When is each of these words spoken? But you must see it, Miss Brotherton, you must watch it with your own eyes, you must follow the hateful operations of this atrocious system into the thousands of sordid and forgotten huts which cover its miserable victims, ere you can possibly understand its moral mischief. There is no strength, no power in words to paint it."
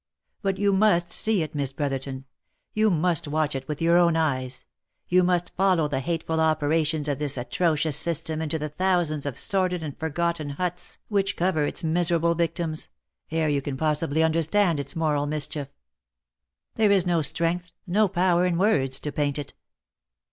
But 0.41 0.57
you 0.57 0.73
must 0.73 1.11
see 1.11 1.43
it, 1.43 1.53
Miss 1.53 1.71
Brotherton, 1.71 2.25
you 2.73 2.89
must 2.89 3.27
watch 3.27 3.53
it 3.53 3.67
with 3.67 3.79
your 3.83 3.99
own 3.99 4.15
eyes, 4.15 4.65
you 5.07 5.21
must 5.21 5.55
follow 5.55 5.87
the 5.87 5.99
hateful 5.99 6.39
operations 6.39 7.07
of 7.07 7.19
this 7.19 7.37
atrocious 7.37 7.97
system 7.97 8.41
into 8.41 8.57
the 8.57 8.69
thousands 8.69 9.27
of 9.27 9.37
sordid 9.37 9.83
and 9.83 9.95
forgotten 9.99 10.49
huts 10.57 10.97
which 11.07 11.37
cover 11.37 11.65
its 11.65 11.83
miserable 11.83 12.33
victims, 12.33 12.89
ere 13.29 13.47
you 13.47 13.61
can 13.61 13.77
possibly 13.77 14.23
understand 14.23 14.79
its 14.79 14.95
moral 14.95 15.27
mischief. 15.27 15.67
There 16.73 16.89
is 16.89 17.05
no 17.05 17.21
strength, 17.21 17.71
no 17.85 18.07
power 18.07 18.47
in 18.47 18.57
words 18.57 18.99
to 19.01 19.11
paint 19.11 19.37
it." 19.37 19.53